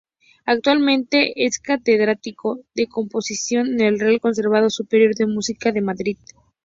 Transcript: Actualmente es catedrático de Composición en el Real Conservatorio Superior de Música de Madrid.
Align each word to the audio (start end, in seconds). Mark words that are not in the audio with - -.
Actualmente 0.47 1.45
es 1.45 1.59
catedrático 1.59 2.61
de 2.73 2.87
Composición 2.87 3.67
en 3.73 3.81
el 3.81 3.99
Real 3.99 4.19
Conservatorio 4.19 4.71
Superior 4.71 5.13
de 5.13 5.27
Música 5.27 5.71
de 5.71 5.81
Madrid. 5.81 6.17